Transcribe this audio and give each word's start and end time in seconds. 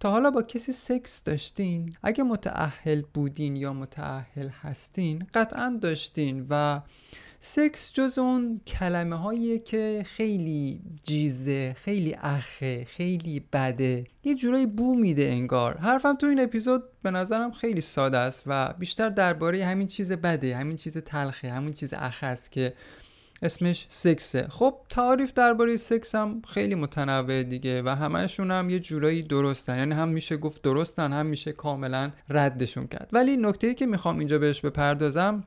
تا 0.00 0.10
حالا 0.10 0.30
با 0.30 0.42
کسی 0.42 0.72
سکس 0.72 1.24
داشتین؟ 1.24 1.96
اگه 2.02 2.24
متعهل 2.24 3.02
بودین 3.14 3.56
یا 3.56 3.72
متعهل 3.72 4.48
هستین 4.48 5.26
قطعا 5.34 5.78
داشتین 5.82 6.46
و 6.50 6.80
سکس 7.40 7.92
جز 7.92 8.18
اون 8.18 8.60
کلمه 8.66 9.16
هاییه 9.16 9.58
که 9.58 10.04
خیلی 10.06 10.80
جیزه 11.04 11.76
خیلی 11.78 12.16
اخه 12.22 12.84
خیلی 12.84 13.44
بده. 13.52 14.04
یه 14.24 14.34
جورایی 14.34 14.66
بو 14.66 14.94
میده 14.94 15.24
انگار. 15.24 15.76
حرفم 15.78 16.16
تو 16.16 16.26
این 16.26 16.40
اپیزود 16.40 16.82
به 17.02 17.10
نظرم 17.10 17.52
خیلی 17.52 17.80
ساده 17.80 18.18
است 18.18 18.42
و 18.46 18.74
بیشتر 18.78 19.08
درباره 19.08 19.64
همین 19.64 19.86
چیز 19.86 20.12
بده 20.12 20.56
همین 20.56 20.76
چیز 20.76 20.98
تلخه 20.98 21.50
همین 21.50 21.74
چیز 21.74 21.94
اخه 21.94 22.26
است 22.26 22.52
که 22.52 22.74
اسمش 23.42 23.86
سکسه 23.88 24.46
خب 24.50 24.74
تعریف 24.88 25.32
درباره 25.32 25.76
سکس 25.76 26.14
هم 26.14 26.42
خیلی 26.48 26.74
متنوع 26.74 27.42
دیگه 27.42 27.82
و 27.82 27.88
همهشون 27.88 28.50
هم 28.50 28.70
یه 28.70 28.78
جورایی 28.78 29.22
درستن. 29.22 29.78
یعنی 29.78 29.94
هم 29.94 30.08
میشه 30.08 30.36
گفت 30.36 30.62
درستن 30.62 31.12
هم 31.12 31.26
میشه 31.26 31.52
کاملا 31.52 32.12
ردشون 32.28 32.86
کرد. 32.86 33.08
ولی 33.12 33.36
نکته 33.36 33.66
ای 33.66 33.74
که 33.74 33.86
می‌خوام 33.86 34.18
اینجا 34.18 34.38
بهش 34.38 34.60
بپردازم 34.60 35.44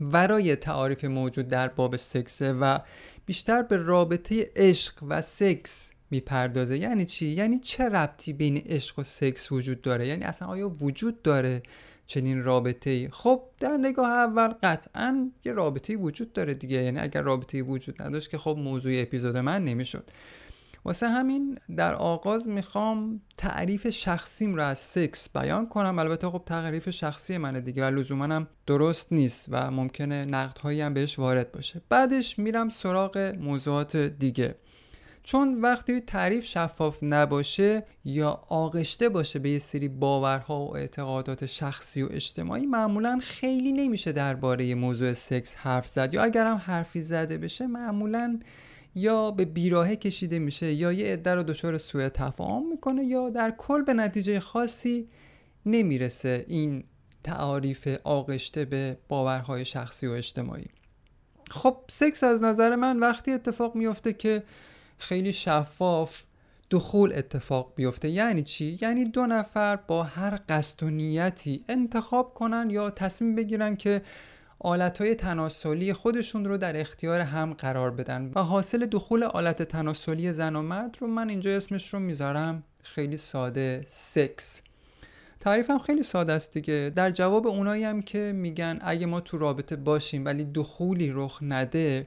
ورای 0.00 0.56
تعاریف 0.56 1.04
موجود 1.04 1.48
در 1.48 1.68
باب 1.68 1.96
سکسه 1.96 2.52
و 2.52 2.78
بیشتر 3.26 3.62
به 3.62 3.76
رابطه 3.76 4.50
عشق 4.56 4.94
و 5.08 5.22
سکس 5.22 5.92
می‌پردازه. 6.10 6.78
یعنی 6.78 7.04
چی؟ 7.04 7.26
یعنی 7.26 7.58
چه 7.58 7.84
ربطی 7.84 8.32
بین 8.32 8.56
عشق 8.56 8.98
و 8.98 9.02
سکس 9.02 9.52
وجود 9.52 9.80
داره؟ 9.80 10.06
یعنی 10.06 10.24
اصلا 10.24 10.48
آیا 10.48 10.68
وجود 10.68 11.22
داره؟ 11.22 11.62
چنین 12.12 12.42
رابطه 12.44 12.90
ای 12.90 13.08
خب 13.08 13.42
در 13.60 13.76
نگاه 13.76 14.10
اول 14.10 14.48
قطعا 14.48 15.30
یه 15.44 15.52
رابطه 15.52 15.96
وجود 15.96 16.32
داره 16.32 16.54
دیگه. 16.54 16.82
یعنی 16.82 16.98
اگر 16.98 17.22
رابطه 17.22 17.62
وجود 17.62 18.02
نداشت 18.02 18.30
که 18.30 18.38
خب 18.38 18.56
موضوع 18.58 18.92
اپیزود 18.94 19.36
من 19.36 19.64
نمی‌شد. 19.64 20.10
واسه 20.84 21.08
همین 21.08 21.58
در 21.76 21.94
آغاز 21.94 22.48
می‌خوام 22.48 23.20
تعریف 23.36 23.88
شخصیم 23.88 24.54
رو 24.54 24.62
از 24.62 24.78
سکس 24.78 25.36
بیان 25.36 25.68
کنم. 25.68 25.98
البته 25.98 26.30
خب 26.30 26.42
تعریف 26.46 26.90
شخصی 26.90 27.38
منه 27.38 27.60
دیگه 27.60 27.86
و 27.86 27.94
لزوما 27.94 28.24
هم 28.24 28.46
درست 28.66 29.12
نیست 29.12 29.46
و 29.48 29.70
ممکنه 29.70 30.24
نقدهایی 30.24 30.80
هم 30.80 30.94
بهش 30.94 31.18
وارد 31.18 31.52
باشه. 31.52 31.82
بعدش 31.88 32.38
میرم 32.38 32.68
سراغ 32.68 33.34
موضوعات 33.40 33.96
دیگه. 33.96 34.54
چون 35.24 35.60
وقتی 35.60 36.00
تعریف 36.00 36.44
شفاف 36.44 36.98
نباشه 37.02 37.84
یا 38.04 38.30
آغشته 38.48 39.08
باشه 39.08 39.38
به 39.38 39.50
یه 39.50 39.58
سری 39.58 39.88
باورها 39.88 40.60
و 40.60 40.76
اعتقادات 40.76 41.46
شخصی 41.46 42.02
و 42.02 42.08
اجتماعی 42.10 42.66
معمولا 42.66 43.18
خیلی 43.22 43.72
نمیشه 43.72 44.12
درباره 44.12 44.74
موضوع 44.74 45.12
سکس 45.12 45.56
حرف 45.56 45.88
زد. 45.88 46.14
یا 46.14 46.22
اگر 46.22 46.46
هم 46.46 46.56
حرفی 46.56 47.00
زده 47.00 47.38
بشه 47.38 47.66
معمولا 47.66 48.40
یا 48.94 49.30
به 49.30 49.44
بیراهه 49.44 49.96
کشیده 49.96 50.38
میشه 50.38 50.72
یا 50.72 50.92
یه 50.92 51.12
عده 51.12 51.34
رو 51.34 51.42
دچار 51.42 51.78
سوء 51.78 52.08
تفاهم 52.08 52.68
می‌کنه 52.68 53.04
یا 53.04 53.30
در 53.30 53.54
کل 53.58 53.82
به 53.82 53.94
نتیجه 53.94 54.40
خاصی 54.40 55.08
نمی‌رسه 55.66 56.44
این 56.48 56.84
تعاریف 57.24 57.88
آغشته 58.04 58.64
به 58.64 58.98
باورهای 59.08 59.64
شخصی 59.64 60.06
و 60.06 60.10
اجتماعی. 60.10 60.66
خب 61.50 61.76
سکس 61.88 62.24
از 62.24 62.42
نظر 62.42 62.76
من 62.76 62.98
وقتی 62.98 63.32
اتفاق 63.32 63.74
میفته 63.74 64.12
که 64.12 64.42
خیلی 65.02 65.32
شفاف 65.32 66.22
دخول 66.70 67.12
اتفاق 67.14 67.72
بیفته. 67.76 68.08
یعنی 68.08 68.42
چی؟ 68.42 68.78
یعنی 68.82 69.04
دو 69.04 69.26
نفر 69.26 69.76
با 69.76 70.02
هر 70.02 70.40
قصد 70.48 70.82
و 70.82 70.90
نیتی 70.90 71.64
انتخاب 71.68 72.34
کنن 72.34 72.70
یا 72.70 72.90
تصمیم 72.90 73.34
بگیرن 73.34 73.76
که 73.76 74.02
های 75.00 75.14
تناسلی 75.14 75.92
خودشون 75.92 76.44
رو 76.44 76.58
در 76.58 76.80
اختیار 76.80 77.20
هم 77.20 77.52
قرار 77.54 77.90
بدن. 77.90 78.32
و 78.34 78.42
حاصل 78.42 78.86
دخول 78.86 79.24
آلت 79.24 79.62
تناسلی 79.62 80.32
زن 80.32 80.56
و 80.56 80.62
مرد 80.62 80.96
رو 81.00 81.06
من 81.06 81.28
اینجا 81.28 81.56
اسمش 81.56 81.94
رو 81.94 82.00
می‌ذارم 82.00 82.62
خیلی 82.82 83.16
ساده 83.16 83.80
سکس. 83.86 84.62
تعریفم 85.40 85.78
خیلی 85.78 86.02
ساده 86.02 86.32
است 86.32 86.54
دیگه. 86.54 86.92
در 86.96 87.10
جواب 87.10 87.46
اونایی 87.46 87.84
هم 87.84 88.02
که 88.02 88.32
میگن 88.34 88.78
اگه 88.82 89.06
ما 89.06 89.20
تو 89.20 89.38
رابطه 89.38 89.76
باشیم 89.76 90.24
ولی 90.24 90.44
دخولی 90.44 91.10
رخ 91.14 91.38
نده 91.42 92.06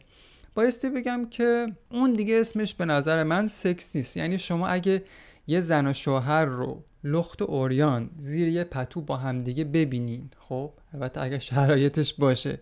بایستی 0.56 0.90
بگم 0.90 1.28
که 1.32 1.68
اون 1.92 2.14
دیگه 2.14 2.40
اسمش 2.40 2.74
به 2.74 2.86
نظر 2.86 3.24
من 3.24 3.48
سکس 3.48 3.96
نیست. 3.96 4.18
یعنی 4.18 4.38
شما 4.38 4.68
اگه 4.68 5.04
یه 5.48 5.62
زن 5.62 5.88
و 5.88 5.94
شوهر 5.94 6.46
رو 6.46 6.84
لخت 7.04 7.42
و 7.42 7.46
اوریان 7.46 8.10
زیر 8.18 8.48
یه 8.48 8.64
پتو 8.64 9.02
با 9.02 9.18
همدیگه 9.18 9.64
ببینین 9.64 10.30
خب؟ 10.40 10.72
البته 10.94 11.22
اگه 11.22 11.40
شرایطش 11.40 12.14
باشه. 12.14 12.60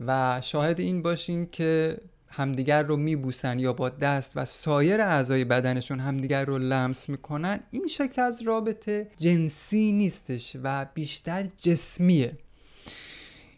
و 0.00 0.40
شاهد 0.44 0.80
این 0.80 1.02
باشین 1.02 1.48
که 1.52 1.98
همدیگر 2.28 2.82
رو 2.82 2.96
میبوسن 2.96 3.58
یا 3.58 3.72
با 3.72 3.88
دست 3.88 4.32
و 4.36 4.44
سایر 4.44 5.00
اعضای 5.00 5.44
بدنشون 5.44 6.00
همدیگر 6.00 6.44
رو 6.44 6.58
لمس 6.58 7.08
می‌کنن 7.08 7.60
این 7.70 7.86
شکل 7.86 8.22
از 8.22 8.42
رابطه 8.42 9.08
جنسی 9.16 9.92
نیستش 9.92 10.56
و 10.62 10.86
بیشتر 10.94 11.48
جسمیه. 11.58 12.38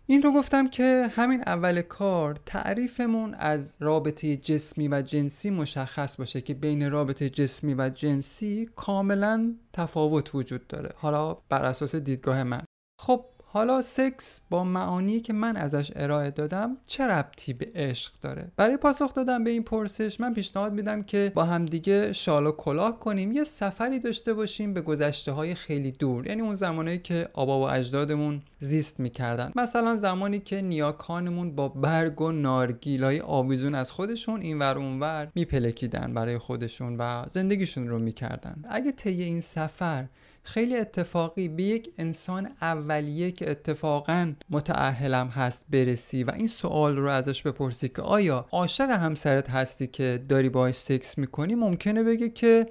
این 0.09 0.23
رو 0.23 0.33
گفتم 0.33 0.69
که 0.69 1.11
همین 1.17 1.43
اول 1.47 1.83
کار 1.83 2.37
تعریفمون 2.47 3.35
از 3.35 3.77
رابطه 3.81 4.37
جسمی 4.37 4.89
و 4.89 5.03
جنسی 5.03 5.51
مشخص 5.51 6.17
باشه 6.17 6.41
که 6.41 6.55
بین 6.55 6.91
رابطه 6.91 7.31
جسمی 7.31 7.75
و 7.75 7.91
جنسی 7.95 8.69
کاملا 8.77 9.55
تفاوت 9.73 10.35
وجود 10.35 10.67
داره. 10.67 10.91
حالا 10.97 11.35
بر 11.35 11.65
اساس 11.65 11.95
دیدگاه 11.95 12.43
من. 12.43 12.63
خب 13.01 13.25
حالا 13.57 13.83
سکس 13.83 14.41
با 14.51 14.65
معانی 14.65 15.21
که 15.21 15.33
من 15.33 15.57
ازش 15.57 15.93
ارائه 15.97 16.31
دادم 16.31 16.77
چه 16.87 17.07
ربطی 17.07 17.53
به 17.53 17.69
عشق 17.75 18.13
داره؟ 18.23 18.53
برای 18.57 18.77
پاسخ 18.77 19.15
دادم 19.15 19.45
به 19.45 19.51
این 19.51 19.63
پرسش 19.63 20.21
من 20.21 20.35
پیشنهاد 20.35 20.73
میدم 20.73 21.03
که 21.03 21.33
با 21.35 21.45
همدیگه 21.45 22.13
شال 22.13 22.47
و 22.47 22.53
کلاه 22.53 23.01
کنیم. 23.01 23.33
یه 23.33 23.45
سفری 23.45 24.01
داشته 24.01 24.35
باشیم 24.35 24.75
به 24.75 24.81
گذشته 24.83 25.33
های 25.33 25.55
خیلی 25.55 25.93
دور 25.93 26.27
یعنی 26.27 26.43
اون 26.43 26.55
زمانی 26.55 26.99
که 26.99 27.29
آبا 27.33 27.61
و 27.61 27.71
اجدادمون 27.71 28.43
زیست 28.59 29.01
می‌کردن. 29.01 29.53
مثلا 29.57 29.97
زمانی 29.97 30.39
که 30.39 30.63
نیاکانمون 30.63 31.55
با 31.55 31.69
برگ 31.69 32.21
و 32.21 32.33
نارگیلای 32.33 33.21
آویزون 33.21 33.75
از 33.75 33.93
خودشون 33.93 34.41
این 34.41 34.59
ور 34.59 34.79
اونور 34.79 35.29
میپلکیدن 35.35 36.15
برای 36.15 36.39
خودشون 36.39 36.97
و 36.97 37.25
زندگیشون 37.29 37.89
رو 37.89 37.99
می‌کردن. 37.99 38.65
اگه 38.69 38.93
طی 38.93 39.23
این 39.23 39.41
سفر 39.41 40.05
خیلی 40.47 40.77
اتفاقی 40.77 41.49
به 41.49 41.63
یک 41.63 41.93
انسان 41.99 42.49
اولیه 42.63 43.31
که 43.33 43.51
اتفاقا 43.51 44.33
متعهلم 44.51 45.29
هست 45.29 45.65
برسی 45.71 46.25
و 46.25 46.31
این 46.31 46.47
سوال 46.47 46.97
رو 46.97 47.09
ازش 47.11 47.43
بپرسی 47.43 47.89
که 47.89 48.03
آیا 48.03 48.47
عاشق 48.53 48.91
همسرت 48.91 49.51
هستی 49.51 49.87
که 49.87 50.25
داری 50.29 50.49
باهاش 50.49 50.75
سکس 50.75 51.19
می‌کنی؟ 51.19 51.55
ممکنه 51.55 52.03
بگه 52.03 52.29
که 52.29 52.67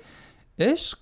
عشق. 0.59 0.99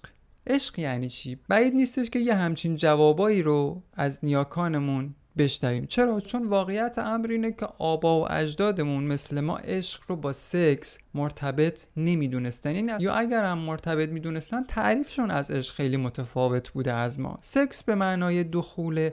عشق 0.48 0.80
یعنی 0.80 1.10
چی؟ 1.10 1.40
بعید 1.48 1.74
نیستش 1.74 2.10
که 2.10 2.20
یه 2.20 2.36
همچین 2.36 2.76
جوابایی 2.76 3.42
رو 3.42 3.84
از 3.94 4.20
نیاکانمون 4.24 5.16
بشنویم. 5.38 5.86
چرا؟ 5.86 6.20
چون 6.20 6.48
واقعیت 6.48 6.98
امر 6.98 7.28
اینه 7.32 7.52
که 7.52 7.68
آبا 7.78 8.22
و 8.22 8.32
اجدادمون 8.32 9.04
مثل 9.04 9.40
ما 9.40 9.58
عشق 9.58 10.02
رو 10.08 10.16
با 10.16 10.32
سکس 10.34 11.00
مرتبط 11.14 11.86
نمی‌دونستن. 11.98 12.76
یعنی 12.76 12.92
یا 13.00 13.14
اگر 13.14 13.44
هم 13.44 13.58
مرتبط 13.58 14.10
می‌دونستن 14.10 14.64
تعریفشون 14.64 15.32
از 15.32 15.52
عشق 15.52 15.76
خیلی 15.76 15.98
متفاوت 15.98 16.70
بوده 16.70 16.94
از 16.94 17.20
ما. 17.20 17.40
سکس 17.42 17.84
به 17.84 17.96
معنای 17.96 18.44
دخول 18.44 19.10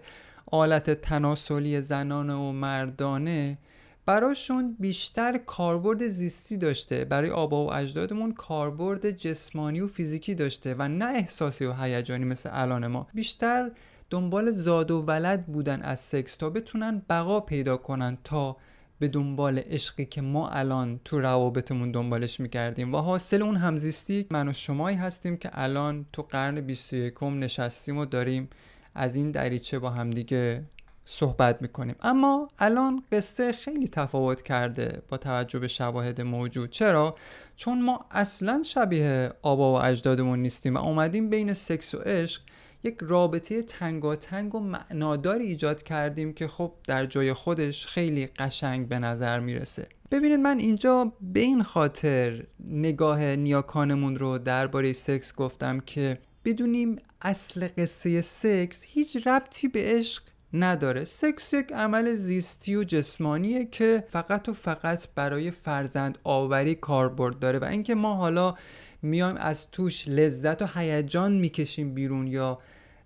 آلت 0.46 0.90
تناسلی 0.90 1.80
زنانه 1.80 2.34
و 2.34 2.52
مردانه 2.52 3.58
براشون 4.06 4.76
بیشتر 4.78 5.38
کاربرد 5.38 6.06
زیستی 6.06 6.56
داشته. 6.56 7.04
برای 7.04 7.30
آبا 7.30 7.66
و 7.66 7.72
اجدادمون 7.72 8.32
کاربرد 8.32 9.10
جسمانی 9.10 9.80
و 9.80 9.86
فیزیکی 9.86 10.34
داشته 10.34 10.74
و 10.78 10.88
نه 10.88 11.04
احساسی 11.04 11.64
و 11.64 11.72
هیجانی 11.72 12.24
مثل 12.24 12.50
الان 12.52 12.86
ما. 12.86 13.06
بیشتر 13.14 13.70
دنبال 14.10 14.50
زاد 14.50 14.90
و 14.90 15.00
ولد 15.00 15.46
بودن 15.46 15.82
از 15.82 16.00
سکس 16.00 16.36
تا 16.36 16.50
بتونن 16.50 17.02
بقا 17.08 17.40
پیدا 17.40 17.76
کنن 17.76 18.18
تا 18.24 18.56
به 18.98 19.08
دنبال 19.08 19.58
عشقی 19.58 20.04
که 20.04 20.20
ما 20.20 20.48
الان 20.48 21.00
تو 21.04 21.20
روابطمون 21.20 21.92
دنبالش 21.92 22.40
می‌کردیم. 22.40 22.94
و 22.94 22.98
حاصل 22.98 23.42
اون 23.42 23.56
همزیستی 23.56 24.26
من 24.30 24.48
و 24.48 24.52
شمایی 24.52 24.96
هستیم 24.96 25.36
که 25.36 25.50
الان 25.52 26.06
تو 26.12 26.22
قرن 26.22 26.60
21 26.60 27.22
نشستیم 27.22 27.98
و 27.98 28.04
داریم 28.04 28.50
از 28.94 29.14
این 29.14 29.30
دریچه 29.30 29.78
با 29.78 29.90
همدیگه 29.90 30.64
صحبت 31.04 31.62
می‌کنیم. 31.62 31.94
اما 32.02 32.48
الان 32.58 33.02
قصه 33.12 33.52
خیلی 33.52 33.88
تفاوت 33.88 34.42
کرده 34.42 35.02
با 35.08 35.16
توجه 35.16 35.58
به 35.58 35.68
شواهد 35.68 36.20
موجود. 36.20 36.70
چرا؟ 36.70 37.16
چون 37.56 37.82
ما 37.82 38.04
اصلا 38.10 38.62
شبیه 38.64 39.32
آبا 39.42 39.72
و 39.72 39.82
اجدادمون 39.82 40.38
نیستیم 40.38 40.74
و 40.74 40.78
اومدیم 40.78 41.30
بین 41.30 41.54
سکس 41.54 41.94
و 41.94 41.98
عشق 41.98 42.42
یک 42.84 42.96
رابطه 43.00 43.62
تنگاتنگ 43.62 44.54
و 44.54 44.60
معناداری 44.60 45.44
ایجاد 45.44 45.82
کردیم 45.82 46.32
که 46.32 46.48
خب 46.48 46.72
در 46.86 47.06
جای 47.06 47.32
خودش 47.32 47.86
خیلی 47.86 48.26
قشنگ 48.26 48.88
به 48.88 48.98
نظر 48.98 49.40
می‌رسه. 49.40 49.88
ببینید 50.10 50.40
من 50.40 50.58
اینجا 50.58 51.12
به 51.20 51.40
این 51.40 51.62
خاطر 51.62 52.44
نگاه 52.64 53.36
نیاکانمون 53.36 54.16
رو 54.16 54.38
درباره 54.38 54.92
سکس 54.92 55.34
گفتم 55.34 55.80
که 55.80 56.18
بدونیم 56.44 56.96
اصل 57.22 57.68
قصه 57.78 58.20
سکس 58.20 58.82
هیچ 58.84 59.26
ربطی 59.26 59.68
به 59.68 59.80
عشق 59.82 60.22
نداره. 60.52 61.04
سکس 61.04 61.52
یک 61.52 61.72
عمل 61.72 62.14
زیستی 62.14 62.76
و 62.76 62.84
جسمانیه 62.84 63.64
که 63.64 64.04
فقط 64.08 64.48
و 64.48 64.52
فقط 64.52 65.08
برای 65.14 65.50
فرزند 65.50 66.18
آوری 66.24 66.74
کاربرد 66.74 67.38
داره 67.38 67.58
و 67.58 67.64
اینکه 67.64 67.94
ما 67.94 68.14
حالا 68.14 68.54
میایم 69.02 69.36
از 69.36 69.70
توش 69.70 70.08
لذت 70.08 70.62
و 70.62 70.66
هیجان 70.74 71.32
می‌کشیم 71.32 71.94
بیرون 71.94 72.26
یا 72.26 72.58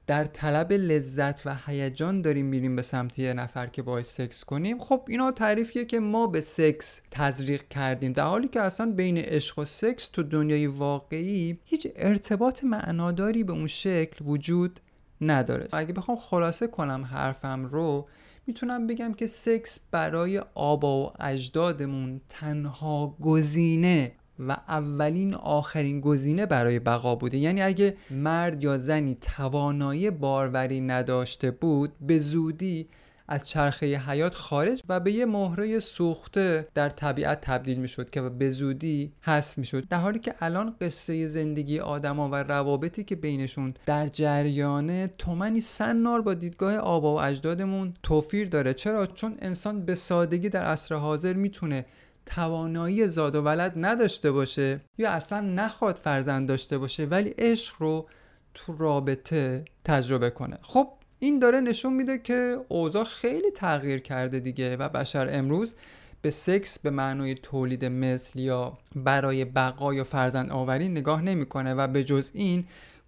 در 0.06 0.24
طلب 0.24 0.72
لذت 0.72 1.46
و 1.46 1.56
هیجان 1.66 2.22
داریم 2.22 2.46
میریم 2.46 2.76
به 2.76 2.82
سمت 2.82 3.18
یه 3.18 3.32
نفر 3.32 3.66
که 3.66 3.82
باید 3.82 4.04
سکس 4.04 4.44
کنیم؟ 4.44 4.78
خب 4.78 5.04
اینا 5.08 5.32
تعریفیه 5.32 5.84
که 5.84 6.00
ما 6.00 6.26
به 6.26 6.40
سکس 6.40 7.00
تزریق 7.10 7.68
کردیم. 7.68 8.12
در 8.12 8.24
حالی 8.24 8.48
که 8.48 8.60
اصلا 8.60 8.92
بین 8.92 9.18
عشق 9.18 9.58
و 9.58 9.64
سکس 9.64 10.06
تو 10.06 10.22
دنیای 10.22 10.66
واقعی 10.66 11.58
هیچ 11.64 11.88
ارتباط 11.96 12.64
معناداری 12.64 13.44
به 13.44 13.52
اون 13.52 13.66
شکل 13.66 14.24
وجود 14.24 14.80
نداره. 15.20 15.68
اگه 15.72 15.92
بخوام 15.92 16.16
خلاصه 16.16 16.66
کنم 16.66 17.04
حرفم 17.04 17.64
رو 17.64 18.08
می‌تونم 18.46 18.86
بگم 18.86 19.14
که 19.14 19.26
سکس 19.26 19.80
برای 19.90 20.42
آبا 20.54 21.06
و 21.06 21.12
اجدادمون 21.20 22.20
تنها 22.28 23.16
گزینه 23.20 24.12
و 24.38 24.56
اولین 24.68 25.34
آخرین 25.34 26.00
گزینه 26.00 26.46
برای 26.46 26.78
بقا 26.78 27.14
بوده. 27.14 27.38
یعنی 27.38 27.62
اگه 27.62 27.96
مرد 28.10 28.64
یا 28.64 28.78
زنی 28.78 29.14
توانایی 29.20 30.10
باروری 30.10 30.80
نداشته 30.80 31.50
بود 31.50 31.92
به 32.00 32.18
زودی 32.18 32.88
از 33.28 33.48
چرخه 33.48 33.86
حیات 33.86 34.34
خارج 34.34 34.82
و 34.88 35.00
به 35.00 35.12
یه 35.12 35.26
مهره 35.26 35.78
سوخته 35.78 36.68
در 36.74 36.88
طبیعت 36.88 37.40
تبدیل 37.40 37.78
می 37.78 37.88
شد 37.88 38.10
که 38.10 38.20
به 38.22 38.50
زودی 38.50 39.12
حس 39.20 39.58
می 39.58 39.64
شد 39.64 39.88
در 39.88 39.98
حالی 39.98 40.18
که 40.18 40.34
الان 40.40 40.74
قصه 40.80 41.26
زندگی 41.26 41.78
آدما 41.78 42.28
و 42.28 42.34
روابطی 42.34 43.04
که 43.04 43.16
بینشون 43.16 43.74
در 43.86 44.08
جریانه 44.08 45.10
تومنی 45.18 45.60
سنار 45.60 46.22
با 46.22 46.34
دیدگاه 46.34 46.76
آبا 46.76 47.14
و 47.14 47.20
اجدادمون 47.20 47.94
توفیر 48.02 48.48
داره. 48.48 48.74
چرا؟ 48.74 49.06
چون 49.06 49.36
انسان 49.38 49.84
به 49.84 49.94
سادگی 49.94 50.48
در 50.48 50.62
عصر 50.62 50.94
حاضر 50.94 51.32
می‌تونه 51.32 51.84
توانایی 52.26 53.08
زاد 53.08 53.34
و 53.34 53.42
ولد 53.42 53.72
نداشته 53.76 54.32
باشه 54.32 54.80
یا 54.98 55.10
اصلا 55.10 55.40
نخواد 55.40 55.96
فرزند 55.96 56.48
داشته 56.48 56.78
باشه 56.78 57.04
ولی 57.04 57.30
عشق 57.30 57.74
رو 57.78 58.08
تو 58.54 58.76
رابطه 58.76 59.64
تجربه 59.84 60.30
کنه. 60.30 60.58
خب 60.62 60.88
این 61.18 61.38
داره 61.38 61.60
نشون 61.60 61.92
میده 61.92 62.18
که 62.18 62.56
اوضاع 62.68 63.04
خیلی 63.04 63.50
تغییر 63.50 63.98
کرده 63.98 64.40
دیگه 64.40 64.76
و 64.76 64.88
بشر 64.88 65.28
امروز 65.30 65.74
به 66.22 66.30
سکس 66.30 66.78
به 66.78 66.90
معنای 66.90 67.34
تولید 67.34 67.84
مثل 67.84 68.38
یا 68.38 68.78
برای 68.96 69.44
بقا 69.44 69.94
یا 69.94 70.04
فرزند 70.04 70.50
آوری 70.50 70.88
نگاه 70.88 71.22
نمی‌کنه 71.22 71.74
و 71.74 71.86
به 71.86 72.04
جز 72.04 72.30
این 72.34 72.64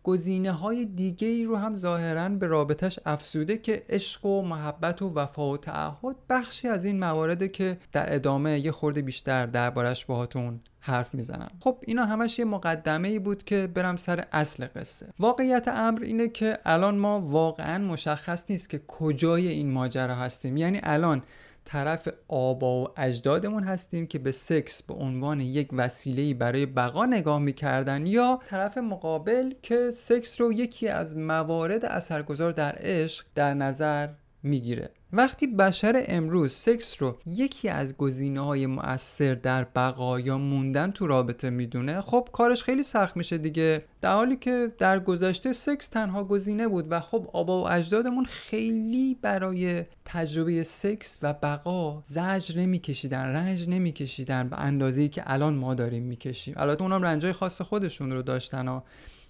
گزینه 0.07 0.53
های 0.53 0.85
دیگه 0.85 1.29
ای 1.29 1.45
رو 1.45 1.57
هم 1.57 1.75
ظاهرا 1.75 2.29
به 2.29 2.47
رابطش 2.47 2.99
افزوده 3.07 3.59
که 3.59 3.83
عشق 3.89 4.27
و 4.27 4.43
محبت 4.43 5.03
و 5.03 5.13
وفا 5.15 5.51
و 5.51 5.57
تعهد 5.57 6.17
بخشی 6.31 6.69
از 6.69 6.85
این 6.85 6.99
موارده 6.99 7.49
که 7.49 7.79
در 7.93 8.15
ادامه 8.15 8.59
یه 8.59 8.73
خورده 8.73 9.03
بیشتر 9.03 9.47
دربارش 9.47 10.05
باهاتون 10.05 10.61
حرف 10.81 11.15
می‌زنم. 11.15 11.51
خب 11.61 11.79
اینا 11.87 12.05
همش 12.05 12.39
یه 12.39 12.45
مقدمه 12.45 13.09
ای 13.09 13.19
بود 13.19 13.45
که 13.45 13.67
برم 13.67 13.97
سر 13.97 14.25
اصل 14.33 14.67
قصه. 14.77 15.07
واقعیت 15.19 15.69
امر 15.69 16.03
اینه 16.03 16.29
که 16.29 16.59
الان 16.65 16.99
ما 16.99 17.21
واقعا 17.21 17.79
مشخص 17.79 18.51
نیست 18.51 18.71
که 18.71 18.81
کجای 18.89 19.49
این 19.49 19.71
ماجرا 19.73 20.15
هستیم. 20.15 20.57
یعنی 20.57 20.81
الان 20.83 21.23
طرف 21.67 22.09
آبا 22.29 22.85
و 22.85 22.89
اجدادمون 22.97 23.65
هستیم 23.65 24.07
که 24.07 24.19
به 24.19 24.33
سکس 24.33 24.83
به 24.83 24.95
عنوان 24.95 25.41
یک 25.41 25.69
وسیله 25.73 26.35
برای 26.35 26.67
بقا 26.67 27.07
نگاه 27.07 27.39
می‌کردن 27.39 28.07
یا 28.07 28.41
طرف 28.49 28.79
مقابل 28.79 29.55
که 29.63 29.91
سکس 29.91 30.41
رو 30.41 30.53
یکی 30.53 30.89
از 30.89 31.17
موارد 31.17 31.85
اثرگذار 31.85 32.53
در 32.53 32.77
عشق 32.81 33.27
در 33.35 33.55
نظر 33.55 34.09
می‌گیره. 34.43 34.91
وقتی 35.13 35.47
بشر 35.47 36.05
امروز 36.09 36.53
سکس 36.53 37.03
رو 37.03 37.19
یکی 37.27 37.69
از 37.69 37.97
گزینه 37.97 38.41
های 38.41 38.67
مؤثر 38.67 39.35
در 39.35 39.65
بقا 39.65 40.21
یا 40.21 40.39
موندن 40.39 40.91
تو 40.91 41.07
رابطه 41.07 41.51
می‌دونه 41.51 42.01
خب 42.01 42.29
کارش 42.33 42.63
خیلی 42.63 42.83
سخت 42.83 43.17
میشه 43.17 43.39
دیگه 43.39 43.85
در 44.01 44.13
حالی 44.13 44.37
که 44.37 44.73
در 44.79 44.99
گذشته 44.99 45.53
سکس 45.53 45.89
تنها 45.89 46.25
گزینه 46.25 46.69
بود 46.69 46.87
و 46.91 47.01
خب 47.01 47.31
آبا 47.33 47.63
و 47.63 47.69
اجدادمون 47.69 48.25
خیلی 48.25 49.19
برای 49.23 49.85
تجربه 50.05 50.63
سکس 50.63 51.19
و 51.23 51.33
بقا 51.33 52.03
زجر 52.05 52.59
نمیکشیدن 52.59 53.25
رنج 53.25 53.69
نمیکشیدن 53.69 54.49
به 54.49 54.61
اندازه‌ای 54.61 55.09
که 55.09 55.23
الان 55.27 55.55
ما 55.55 55.75
داریم 55.75 56.03
می‌کشیم 56.03 56.55
البته 56.57 56.83
اونم 56.83 57.03
رنجای 57.03 57.33
خاص 57.33 57.61
خودشون 57.61 58.13
رو 58.13 58.23
داشتن 58.23 58.69
ها. 58.69 58.85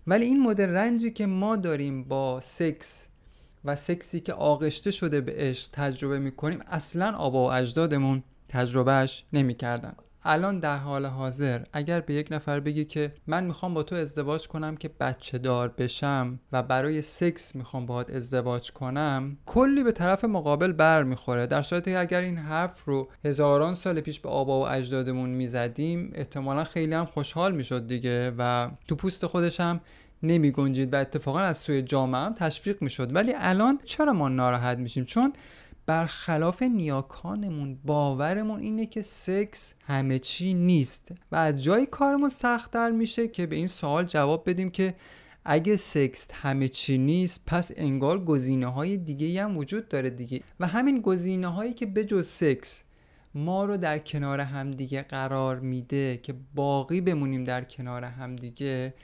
ولی 0.06 0.25
این 0.25 0.43
مدل 0.43 0.69
رنجی 0.69 1.11
که 1.11 1.26
ما 1.26 1.56
داریم 1.56 2.05
با 2.05 2.40
سکس 2.40 3.08
و 3.66 3.76
سکسی 3.76 4.20
که 4.20 4.32
آغشته 4.32 4.90
شده 4.90 5.20
به 5.20 5.34
عشق 5.36 5.70
تجربه 5.72 6.18
می‌کنیم 6.18 6.62
اصلا 6.66 7.16
آبا 7.16 7.48
و 7.48 7.52
اجدادمون 7.52 8.22
تجربهش 8.48 9.24
نمی‌کردن. 9.32 9.96
الان 10.28 10.58
در 10.60 10.76
حال 10.76 11.06
حاضر 11.06 11.60
اگر 11.72 12.00
به 12.00 12.14
یک 12.14 12.28
نفر 12.30 12.60
بگی 12.60 12.84
که 12.84 13.12
من 13.26 13.44
می‌خوام 13.44 13.74
با 13.74 13.82
تو 13.82 13.96
ازدواج 13.96 14.48
کنم 14.48 14.76
که 14.76 14.90
بچه 15.00 15.38
دار 15.38 15.68
بشم 15.68 16.40
و 16.52 16.62
برای 16.62 17.02
سکس 17.02 17.56
می‌خوام 17.56 17.86
باهات 17.86 18.10
ازدواج 18.10 18.70
کنم 18.70 19.36
کلی 19.46 19.82
به 19.82 19.92
طرف 19.92 20.24
مقابل 20.24 20.72
بر 20.72 21.02
می‌خوره. 21.02 21.46
در 21.46 21.62
صورتی 21.62 21.90
که 21.90 21.98
اگر 21.98 22.20
این 22.20 22.38
حرف 22.38 22.84
رو 22.84 23.08
هزاران 23.24 23.74
سال 23.74 24.00
پیش 24.00 24.20
به 24.20 24.28
آبا 24.28 24.60
و 24.60 24.69
اجدادمون 24.69 25.30
می‌زدیم 25.30 26.10
احتمالا 26.14 26.64
خیلی 26.64 26.94
هم 26.94 27.04
خوشحال 27.04 27.54
می‌شد 27.54 27.86
دیگه 27.86 28.32
و 28.38 28.70
تو 28.88 28.96
پوست 28.96 29.26
خودش 29.26 29.60
هم 29.60 29.80
نمی 30.22 30.50
گنجید 30.50 30.92
و 30.92 30.96
اتفاقا 30.96 31.38
از 31.38 31.58
سوی 31.58 31.82
جامعه 31.82 32.20
هم 32.20 32.34
تشویق 32.34 32.82
می 32.82 32.90
ولی 32.98 33.32
الان 33.36 33.78
چرا 33.84 34.12
ما 34.12 34.28
ناراحت 34.28 34.78
میشیم؟ 34.78 35.04
چون 35.04 35.32
برخلاف 35.86 36.62
نیاکانمون 36.62 37.78
باورمون 37.84 38.60
اینه 38.60 38.86
که 38.86 39.02
سکس 39.02 39.74
همه 39.86 40.18
چی 40.18 40.54
نیست 40.54 41.12
و 41.32 41.36
از 41.36 41.62
جایی 41.62 41.86
کارمون 41.86 42.28
سختتر 42.28 42.90
میشه 42.90 43.28
که 43.28 43.46
به 43.46 43.56
این 43.56 43.66
سوال 43.66 44.04
جواب 44.04 44.50
بدیم 44.50 44.70
که 44.70 44.94
اگه 45.44 45.76
سکس 45.76 46.28
همه 46.32 46.69
چی 46.69 46.98
نیست 46.98 47.42
پس 47.46 47.70
انگار 47.76 48.24
گزینه 48.24 48.66
های 48.66 48.96
دیگه 48.96 49.44
هم 49.44 49.56
وجود 49.56 49.88
داره 49.88 50.10
دیگه. 50.10 50.40
و 50.60 50.66
همین 50.66 51.00
گزینه 51.00 51.46
هایی 51.46 51.72
که 51.72 51.86
بجز 51.86 52.26
سکس 52.26 52.84
ما 53.34 53.64
رو 53.64 53.76
در 53.76 53.98
کنار 53.98 54.40
همدیگه 54.40 55.02
قرار 55.02 55.60
میده 55.60 56.16
که 56.16 56.34
باقی 56.54 57.00
بمونیم 57.00 57.44
در 57.44 57.64
کنار 57.64 58.04
همدیگه 58.04 58.94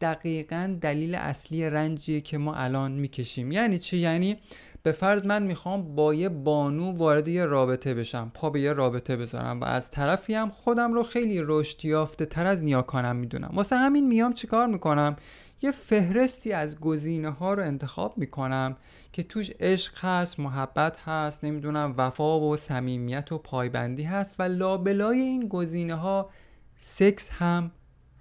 دقیقا 0.00 0.78
دلیل 0.80 1.14
اصلی 1.14 1.70
رنجیه 1.70 2.20
که 2.20 2.38
ما 2.38 2.54
الان 2.54 2.92
می‌کشیم. 2.92 3.52
یعنی 3.52 3.78
چی؟ 3.78 3.96
یعنی 3.96 4.36
به 4.82 4.92
فرض 4.92 5.26
من 5.26 5.42
می‌خوام 5.42 5.94
با 5.94 6.14
یه 6.14 6.28
بانو 6.28 6.92
وارد 6.92 7.28
یه 7.28 7.44
رابطه 7.44 7.94
بشم 7.94 8.30
پا 8.34 8.50
به 8.50 8.60
یه 8.60 8.72
رابطه 8.72 9.16
بذارم 9.16 9.60
و 9.60 9.64
از 9.64 9.90
طرفی 9.90 10.34
هم 10.34 10.50
خودم 10.50 10.92
رو 10.92 11.02
خیلی 11.02 11.40
رشد 11.42 11.84
یافته 11.84 12.26
تر 12.26 12.46
از 12.46 12.62
نیاکانم 12.62 13.16
می‌دونم. 13.16 13.50
واسه 13.54 13.76
همین 13.76 14.08
میام 14.08 14.32
چیکار 14.32 14.66
می‌کنم؟ 14.66 15.16
یه 15.62 15.70
فهرستی 15.70 16.52
از 16.52 16.80
گزینه 16.80 17.30
ها 17.30 17.54
رو 17.54 17.62
انتخاب 17.62 18.18
می‌کنم 18.18 18.76
که 19.12 19.22
توش 19.22 19.50
عشق 19.60 20.04
هست 20.04 20.40
محبت 20.40 20.98
هست 21.04 21.44
نمی‌دونم 21.44 21.94
وفا 21.96 22.40
و 22.40 22.56
صمیمیت 22.56 23.32
و 23.32 23.38
پایبندی 23.38 24.02
هست 24.02 24.34
و 24.38 24.42
لابلای 24.42 25.18
این 25.20 25.48
گزینه 25.48 25.94
ها 25.94 26.30
سکس 26.76 27.30
هم 27.32 27.70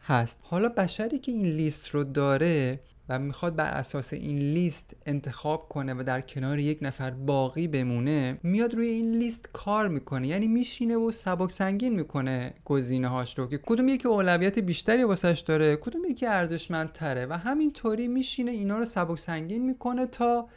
هست. 0.08 0.40
حالا 0.42 0.70
بشری 0.70 1.20
که 1.20 1.32
این 1.32 1.46
لیست 1.46 1.90
رو 1.90 2.04
داره 2.04 2.80
و 3.10 3.20
می‌خواد 3.20 3.56
بر 3.56 3.72
اساس 3.72 4.14
این 4.14 4.40
لیست 4.40 4.96
انتخاب 5.06 5.70
کنه 5.70 5.94
و 5.94 6.04
در 6.04 6.22
کنار 6.22 6.60
یک 6.60 6.80
نفر 6.82 7.12
باقی 7.12 7.68
بمونه 7.68 8.40
میاد 8.44 8.74
روی 8.74 8.88
این 8.88 9.12
لیست 9.12 9.50
کار 9.54 9.88
می‌کنه. 9.88 10.28
یعنی 10.28 10.48
میشینه 10.48 10.98
و 10.98 11.12
سبک 11.12 11.52
سنگین 11.52 11.96
می‌کنه 11.96 12.54
گزینه 12.66 13.08
هاش 13.08 13.40
رو 13.40 13.48
که 13.48 13.58
کدوم 13.58 13.88
یکی 13.88 14.08
اولویت 14.08 14.60
بیشتری 14.60 15.04
واسش 15.04 15.40
داره 15.40 15.76
کدوم 15.76 16.06
یکی 16.06 16.26
ارزشمندتره 16.26 17.26
و 17.26 17.34
همینطوری 17.34 18.08
میشینه 18.08 18.52
اینا 18.52 18.78
رو 18.78 18.86
سبک 18.86 19.20
سنگین 19.20 19.66
می‌کنه 19.66 20.06
تا 20.06 20.48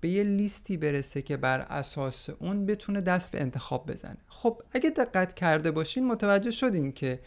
به 0.00 0.08
یه 0.08 0.22
لیستی 0.22 0.76
برسه 0.76 1.22
که 1.22 1.36
بر 1.36 1.60
اساس 1.60 2.30
اون 2.30 2.66
بتونه 2.66 3.00
دست 3.00 3.32
به 3.32 3.40
انتخاب 3.40 3.90
بزنه. 3.90 4.18
خب 4.28 4.62
اگه 4.72 4.90
دقت 4.90 5.34
کرده 5.34 5.70
باشین 5.70 6.06
متوجه 6.06 6.50
شدین 6.50 6.92
که 6.92 7.20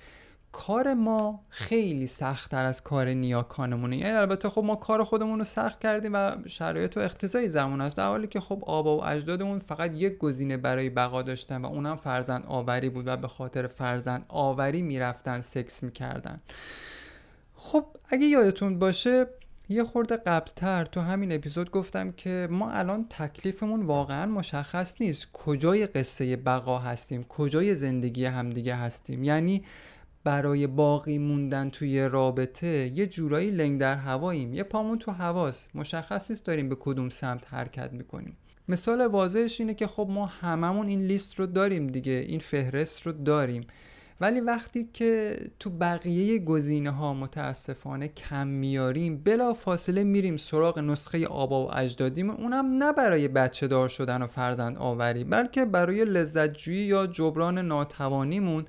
کار 0.55 0.93
ما 0.93 1.39
خیلی 1.49 2.07
سختتر 2.07 2.65
از 2.65 2.83
کار 2.83 3.07
نیاکانمونه. 3.07 3.97
یعنی 3.97 4.11
البته 4.11 4.49
خب 4.49 4.63
ما 4.63 4.75
کار 4.75 5.03
خودمون 5.03 5.39
رو 5.39 5.45
سخت 5.45 5.79
کردیم 5.79 6.13
و 6.13 6.31
شرایط 6.47 6.97
و 6.97 6.99
اقتضای 6.99 7.49
زمان 7.49 7.81
است. 7.81 7.97
در 7.97 8.07
حالی 8.07 8.27
که 8.27 8.39
خب 8.39 8.63
آبا 8.67 8.97
و 8.97 9.05
اجدادمون 9.05 9.59
فقط 9.59 9.93
یک 9.93 10.17
گزینه 10.17 10.57
برای 10.57 10.89
بقا 10.89 11.21
داشتن 11.21 11.61
و 11.61 11.65
اونم 11.65 11.95
فرزند 11.95 12.43
آوری 12.47 12.89
بود 12.89 13.07
و 13.07 13.17
به 13.17 13.27
خاطر 13.27 13.67
فرزند 13.67 14.25
آوری 14.27 14.81
می‌رفتن 14.81 15.41
سکس 15.41 15.83
می‌کردن. 15.83 16.41
خب 17.55 17.85
اگه 18.09 18.25
یادتون 18.25 18.79
باشه 18.79 19.27
یه 19.69 19.83
خورده 19.83 20.17
قبلتر 20.17 20.85
تو 20.85 21.01
همین 21.01 21.31
اپیزود 21.31 21.71
گفتم 21.71 22.11
که 22.11 22.47
ما 22.51 22.71
الان 22.71 23.05
تکلیفمون 23.09 23.81
واقعا 23.81 24.25
مشخص 24.25 24.95
نیست. 25.01 25.27
کجای 25.33 25.85
قصه 25.85 26.35
بقا 26.35 26.79
هستیم؟ 26.79 27.23
کجای 27.23 27.75
زندگی 27.75 28.25
همدیگه 28.25 28.75
هستیم؟ 28.75 29.23
یعنی 29.23 29.63
برای 30.25 30.67
باقی 30.67 31.17
موندن 31.17 31.69
توی 31.69 32.09
رابطه 32.09 32.67
یه 32.67 33.07
جورایی 33.07 33.51
لنگ 33.51 33.79
در 33.79 33.95
هواییم. 33.95 34.53
یه 34.53 34.63
پامون 34.63 34.99
تو 34.99 35.11
هواست 35.11 35.69
مشخص 35.75 36.29
نیست 36.29 36.45
داریم 36.45 36.69
به 36.69 36.75
کدوم 36.79 37.09
سمت 37.09 37.53
حرکت 37.53 37.93
می‌کنیم. 37.93 38.37
مثال 38.67 39.05
واضحش 39.05 39.59
اینه 39.59 39.73
که 39.73 39.87
خب 39.87 40.07
ما 40.09 40.25
هممون 40.25 40.87
این 40.87 41.05
لیست 41.05 41.39
رو 41.39 41.45
داریم 41.45 41.87
دیگه. 41.87 42.25
این 42.27 42.39
فهرست 42.39 43.01
رو 43.01 43.11
داریم. 43.11 43.67
ولی 44.21 44.41
وقتی 44.41 44.89
که 44.93 45.37
تو 45.59 45.69
بقیه 45.69 46.39
گزینه 46.39 46.91
ها 46.91 47.13
متاسفانه 47.13 48.07
کم 48.07 48.47
میاریم 48.47 49.17
بلا 49.17 49.53
فاصله 49.53 50.03
میریم 50.03 50.37
سراغ 50.37 50.79
نسخه 50.79 51.27
آبا 51.27 51.65
و 51.65 51.77
اجدادیمون 51.77 52.35
اونم 52.35 52.83
نه 52.83 52.93
برای 52.93 53.27
بچه 53.27 53.67
دار 53.67 53.89
شدن 53.89 54.21
و 54.21 54.27
فرزند 54.27 54.77
آوری 54.77 55.23
بلکه 55.23 55.65
برای 55.65 56.05
لذتجویی 56.05 56.85
یا 56.85 57.07
جبران 57.07 57.57
ناتوانیمون 57.57 58.65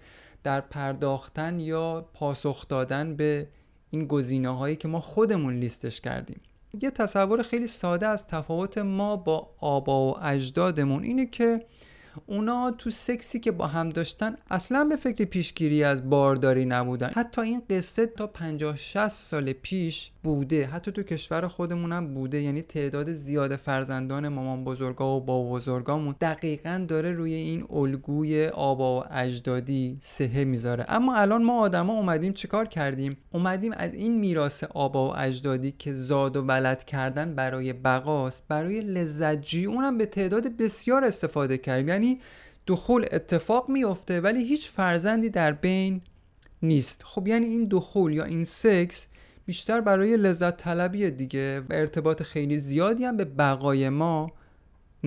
در 0.46 0.60
پرداختن 0.60 1.60
یا 1.60 2.08
پاسخ 2.14 2.68
دادن 2.68 3.16
به 3.16 3.48
این 3.90 4.06
گزینه 4.06 4.56
هایی 4.56 4.76
که 4.76 4.88
ما 4.88 5.00
خودمون 5.00 5.54
لیستش 5.54 6.00
کردیم. 6.00 6.40
یه 6.82 6.90
تصور 6.90 7.42
خیلی 7.42 7.66
ساده 7.66 8.06
از 8.06 8.26
تفاوت 8.26 8.78
ما 8.78 9.16
با 9.16 9.50
آبا 9.60 10.08
و 10.08 10.24
اجدادمون 10.24 11.02
اینه 11.02 11.26
که 11.26 11.66
اونا 12.26 12.70
تو 12.70 12.90
سکسی 12.90 13.40
که 13.40 13.50
با 13.50 13.66
هم 13.66 13.88
داشتن 13.88 14.36
اصلا 14.50 14.84
به 14.84 14.96
فکر 14.96 15.24
پیشگیری 15.24 15.84
از 15.84 16.10
بارداری 16.10 16.66
نبودن. 16.66 17.10
حتی 17.14 17.40
این 17.40 17.62
قصه 17.70 18.06
تا 18.06 18.26
50 18.26 18.76
60 18.76 19.08
سال 19.08 19.52
پیش 19.52 20.10
بوده. 20.22 20.66
حتی 20.66 20.92
تو 20.92 21.02
کشور 21.02 21.48
خودمونم 21.48 22.14
بوده. 22.14 22.42
یعنی 22.42 22.62
تعداد 22.62 23.12
زیاد 23.12 23.56
فرزندان 23.56 24.28
مامان 24.28 24.64
بزرگا 24.64 25.16
و 25.16 25.20
بابا 25.20 25.50
بزرگامون 25.50 26.14
دقیقا 26.20 26.84
داره 26.88 27.12
روی 27.12 27.34
این 27.34 27.64
الگوی 27.70 28.46
آبا 28.46 29.00
و 29.00 29.04
اجدادی 29.10 29.98
سهه 30.00 30.44
می‌ذاره. 30.44 30.84
اما 30.88 31.16
الان 31.16 31.42
ما 31.42 31.60
آدما 31.60 31.92
اومدیم 31.92 32.32
چیکار 32.32 32.66
کردیم؟ 32.66 33.16
اومدیم 33.32 33.72
از 33.76 33.94
این 33.94 34.18
میراث 34.18 34.64
آبا 34.64 35.08
و 35.08 35.18
اجدادی 35.18 35.74
که 35.78 35.92
زاد 35.92 36.36
و 36.36 36.42
ولد 36.42 36.84
کردن 36.84 37.34
برای 37.34 37.72
بقاست 37.72 38.44
برای 38.48 38.80
لذتجویی 38.80 39.66
اونم 39.66 39.98
به 39.98 40.06
تعداد 40.06 40.56
بسیار 40.56 41.04
استفاده 41.04 41.58
کردیم. 41.58 41.88
یعنی 41.88 42.05
دخول 42.66 43.06
اتفاق 43.12 43.68
میفته 43.68 44.20
ولی 44.20 44.44
هیچ 44.44 44.70
فرزندی 44.70 45.30
در 45.30 45.52
بین 45.52 46.00
نیست. 46.62 47.02
خب 47.04 47.28
یعنی 47.28 47.46
این 47.46 47.68
دخول 47.70 48.12
یا 48.12 48.24
این 48.24 48.44
سکس 48.44 49.06
بیشتر 49.46 49.80
برای 49.80 50.16
لذت 50.16 50.56
طلبی 50.56 51.10
دیگه 51.10 51.60
و 51.60 51.64
ارتباط 51.70 52.22
خیلی 52.22 52.58
زیادی 52.58 53.04
هم 53.04 53.16
به 53.16 53.24
بقای 53.24 53.88
ما 53.88 54.32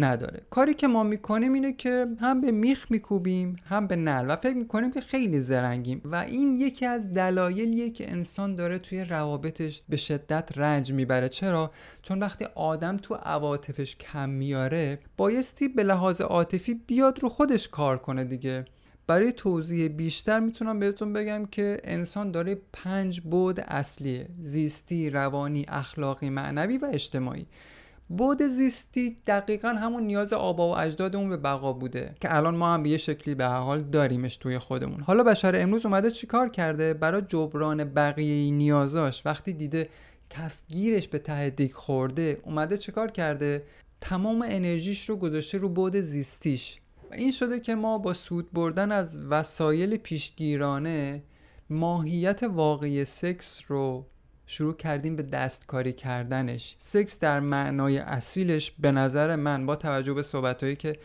نداره. 0.03 0.41
کاری 0.49 0.73
که 0.73 0.87
ما 0.87 1.03
می‌کنیم 1.03 1.53
اینه 1.53 1.73
که 1.73 2.07
هم 2.19 2.41
به 2.41 2.51
میخ 2.51 2.91
میکوبیم 2.91 3.55
هم 3.65 3.87
به 3.87 3.95
نل 3.95 4.25
و 4.29 4.35
فکر 4.35 4.53
می‌کنیم 4.53 4.91
که 4.91 5.01
خیلی 5.01 5.39
زرنگیم 5.39 6.01
و 6.05 6.15
این 6.15 6.55
یکی 6.55 6.85
از 6.85 7.13
دلایلیه 7.13 7.89
که 7.89 8.11
انسان 8.11 8.55
داره 8.55 8.79
توی 8.79 9.03
روابطش 9.03 9.81
به 9.89 9.97
شدت 9.97 10.49
رنج 10.55 10.93
می‌بره. 10.93 11.29
چرا؟ 11.29 11.71
چون 12.01 12.19
وقتی 12.19 12.45
آدم 12.55 12.97
تو 12.97 13.15
عواطفش 13.15 13.95
کم 13.95 14.29
میاره 14.29 14.99
بایستی 15.17 15.67
به 15.67 15.83
لحاظ 15.83 16.21
عاطفی 16.21 16.73
بیاد 16.73 17.19
رو 17.23 17.29
خودش 17.29 17.67
کار 17.67 17.97
کنه 17.97 18.23
دیگه. 18.23 18.65
برای 19.07 19.31
توضیح 19.31 19.87
بیشتر 19.87 20.39
می‌تونم 20.39 20.79
بهتون 20.79 21.13
بگم 21.13 21.45
که 21.45 21.81
انسان 21.83 22.31
داره 22.31 22.57
پنج 22.73 23.21
بود 23.21 23.59
اصلی 23.59 24.25
زیستی، 24.43 25.09
روانی، 25.09 25.65
اخلاقی، 25.67 26.29
معنوی 26.29 26.77
و 26.77 26.89
اجتماعی. 26.93 27.45
بود 28.09 28.43
زیستی 28.43 29.17
دقیقا 29.27 29.69
همون 29.69 30.03
نیاز 30.03 30.33
آبا 30.33 30.69
و 30.69 30.77
اجدادمون 30.77 31.29
به 31.29 31.37
بقا 31.37 31.73
بوده 31.73 32.15
که 32.21 32.35
الان 32.35 32.55
ما 32.55 32.73
هم 32.73 32.83
به 32.83 32.89
یه 32.89 32.97
شکلی 32.97 33.35
به 33.35 33.45
حال 33.45 33.81
داریمش 33.81 34.37
توی 34.37 34.57
خودمون. 34.57 35.01
حالا 35.01 35.23
بشر 35.23 35.61
امروز 35.61 35.85
اومده 35.85 36.11
چیکار 36.11 36.49
کرده؟ 36.49 36.93
برای 36.93 37.21
جبران 37.27 37.83
بقیه 37.83 38.51
نیازاش. 38.51 39.25
وقتی 39.25 39.53
دیده 39.53 39.89
کفگیرش 40.29 41.07
به 41.07 41.19
ته 41.19 41.49
دیگ 41.49 41.71
خورده 41.71 42.41
اومده 42.43 42.77
چیکار 42.77 43.11
کرده؟ 43.11 43.63
تمام 44.01 44.45
انرژیش 44.47 45.09
رو 45.09 45.15
گذاشته 45.15 45.57
رو 45.57 45.69
بود 45.69 45.95
زیستیش. 45.97 46.79
و 47.11 47.13
این 47.13 47.31
شده 47.31 47.59
که 47.59 47.75
ما 47.75 47.97
با 47.97 48.13
سود 48.13 48.51
بردن 48.53 48.91
از 48.91 49.19
وسایل 49.29 49.97
پیشگیرانه 49.97 51.23
ماهیت 51.69 52.43
واقعی 52.43 53.05
سکس 53.05 53.61
رو 53.67 54.05
شروع 54.51 54.75
کردیم 54.75 55.15
به 55.15 55.23
دستکاری 55.23 55.93
کردنش. 55.93 56.75
سکس 56.77 57.19
در 57.19 57.39
معنای 57.39 57.97
اصیلش 57.97 58.71
به 58.79 58.91
نظر 58.91 59.35
من 59.35 59.65
با 59.65 59.75
توجه 59.75 60.13
به 60.13 60.21
صحبتهایی 60.21 60.75
که 60.75 60.97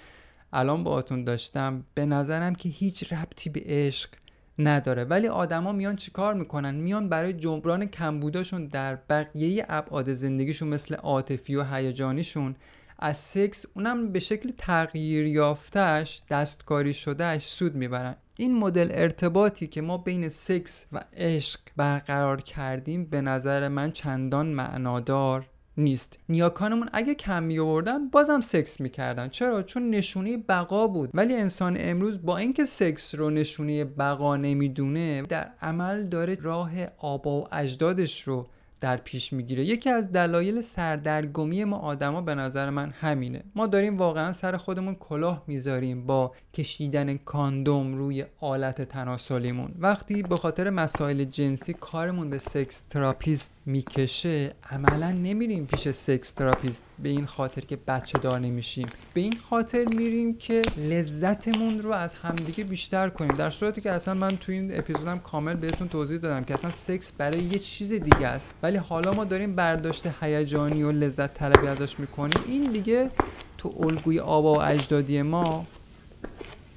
الان 0.53 0.85
باهاتون 0.85 1.25
داشتم 1.25 1.85
به 1.95 2.07
نظرم 2.07 2.55
که 2.55 2.69
هیچ 2.69 3.13
ربطی 3.13 3.51
به 3.51 3.63
عشق 3.65 4.11
نداره. 4.59 5.05
ولی 5.05 5.29
آدما 5.29 5.73
میان 5.73 5.97
چیکار 5.97 6.35
می‌کنن؟ 6.35 6.75
میان 6.75 7.09
برای 7.09 7.33
جبران 7.33 7.87
کمبوداشون 7.87 8.67
در 8.67 8.97
بقیه 8.97 9.67
ابعاد 9.69 10.13
زندگیشون 10.13 10.69
مثل 10.69 10.95
عاطفی 10.95 11.57
و 11.57 11.65
هیجانیشون 11.65 12.57
از 12.99 13.19
سکس 13.19 13.67
اونم 13.75 14.13
به 14.13 14.21
شکل 14.21 14.53
تغییر 14.59 15.27
یافتهش 15.27 16.23
دستکاری 16.31 16.95
شدهش 16.95 17.49
سود 17.49 17.75
می‌برن. 17.75 18.17
این 18.37 18.59
مدل 18.59 18.89
ارتباطی 18.91 19.67
که 19.67 19.83
ما 19.83 19.99
بین 19.99 20.29
سکس 20.29 20.87
و 20.93 21.05
عشق 21.17 21.61
برقرار 21.77 22.41
کردیم 22.41 23.05
به 23.05 23.21
نظر 23.21 23.69
من 23.69 23.93
چندان 23.93 24.47
معنادار 24.47 25.47
نیست. 25.77 26.19
نیاکانمون 26.29 26.89
اگه 26.93 27.15
کم 27.15 27.43
می 27.43 27.59
آوردن 27.59 28.09
بازم 28.09 28.41
سکس 28.41 28.81
می‌کردن. 28.81 29.29
چرا؟ 29.29 29.63
چون 29.63 29.91
نشونه 29.91 30.37
بقا 30.37 30.87
بود. 30.87 31.11
ولی 31.15 31.35
انسان 31.35 31.77
امروز 31.81 32.23
با 32.23 32.37
اینکه 32.37 32.65
سکس 32.65 33.15
رو 33.15 33.31
نشونه 33.31 33.85
بقا 33.85 34.37
نمی‌دونه 34.37 35.23
در 35.23 35.51
عمل 35.63 36.07
داره 36.07 36.39
راه 36.41 36.71
آبا 36.99 37.41
و 37.41 37.49
اجدادش 37.53 38.23
رو 38.23 38.47
در 38.85 38.97
پیش 38.97 39.33
می‌گیره. 39.33 39.65
یکی 39.65 39.91
از 39.91 40.13
دلایل 40.13 40.61
سردرگمی 40.61 41.65
ما 41.65 41.77
آدما 41.77 42.21
به 42.21 42.35
نظر 42.35 42.71
من 42.71 42.91
همینه. 42.91 43.43
ما 43.55 43.67
داریم 43.67 43.97
واقعا 43.99 44.33
سر 44.33 44.57
خودمون 44.57 44.95
کلاه 44.95 45.45
می‌ذاریم 45.47 46.07
با 46.07 46.33
کشیدن 46.55 47.17
کاندوم 47.17 47.95
روی 47.95 48.25
آلت 48.41 48.83
تناسلیمون. 48.83 49.75
وقتی 49.79 50.23
به 50.23 50.37
خاطر 50.37 50.71
مسائل 50.71 51.25
جنسی 51.25 51.73
کارمون 51.73 52.31
به 52.31 52.39
sex 52.39 52.81
therapist 52.81 53.53
می‌کشه 53.67 54.55
عملا 54.71 55.11
نمیریم 55.11 55.67
پیش 55.67 55.91
sex 55.91 56.33
therapist 56.33 56.85
به 57.03 57.09
این 57.09 57.27
خاطر 57.27 57.61
که 57.61 57.77
بچه 57.77 58.19
دار 58.19 58.39
نمیشیم. 58.39 58.87
به 59.15 59.21
این 59.21 59.37
خاطر 59.51 59.85
میریم 59.85 60.39
که 60.39 60.63
لذتمون 60.77 61.79
رو 61.83 61.93
از 61.93 62.15
همدیگه 62.15 62.65
بیشتر 62.65 63.09
کنیم. 63.09 63.35
در 63.35 63.51
صورتی 63.51 63.81
که 63.81 63.93
اصلا 63.93 64.15
من 64.15 64.37
تو 64.37 64.53
این 64.53 64.79
اپیزودم 64.79 65.19
کامل 65.19 65.55
بهتون 65.55 65.89
توضیح 65.89 66.19
دادم 66.19 66.45
که 66.45 66.55
اصلا 66.55 66.71
سکس 66.71 67.13
برای 67.13 67.43
یه 67.43 67.59
چیز 67.59 67.93
دیگه 67.93 68.27
است. 68.27 68.51
ولی 68.63 68.77
حالا 68.77 69.13
ما 69.13 69.25
داریم 69.25 69.55
برداشت 69.55 70.07
هیجانی 70.21 70.83
و 70.83 70.93
لذت 70.93 71.35
طلبی 71.35 71.67
ازش 71.67 72.01
می‌کنیم. 72.01 72.39
این 72.47 72.73
دیگه 72.73 73.11
تو 73.59 73.75
الگوی 73.81 74.21
آبا 74.21 74.55
و 74.55 74.63
اجدادی 74.63 75.23
ما 75.23 75.67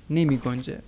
نمی 0.09 0.37
گنجه 0.37 0.79